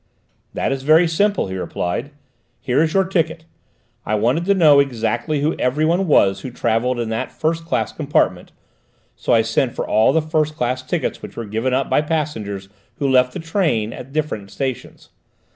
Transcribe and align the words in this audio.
"That 0.55 0.71
is 0.71 0.81
very 0.81 1.07
simple," 1.07 1.45
he 1.45 1.55
replied. 1.55 2.09
"Here 2.59 2.81
is 2.81 2.91
your 2.95 3.03
ticket. 3.03 3.45
I 4.03 4.15
wanted 4.15 4.45
to 4.45 4.55
know 4.55 4.79
exactly 4.79 5.41
who 5.41 5.55
everyone 5.59 6.07
was 6.07 6.39
who 6.41 6.49
travelled 6.49 6.99
in 6.99 7.09
that 7.09 7.31
first 7.31 7.65
class 7.65 7.91
compartment, 7.91 8.51
so 9.15 9.31
I 9.31 9.43
sent 9.43 9.75
for 9.75 9.87
all 9.87 10.11
the 10.11 10.19
first 10.19 10.55
class 10.55 10.81
tickets 10.81 11.21
which 11.21 11.37
were 11.37 11.45
given 11.45 11.71
up 11.75 11.87
by 11.87 12.01
passengers 12.01 12.67
who 12.97 13.07
left 13.07 13.33
the 13.33 13.39
train 13.39 13.93
at 13.93 14.07
the 14.07 14.11
different 14.19 14.49
stations. 14.49 15.09